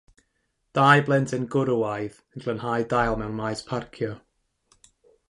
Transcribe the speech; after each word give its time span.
Dau 0.77 1.01
blentyn 1.09 1.43
gwrywaidd 1.55 2.17
yn 2.37 2.45
glanhau 2.45 2.87
dail 2.95 3.19
mewn 3.21 3.37
maes 3.41 3.63
parcio 3.69 4.09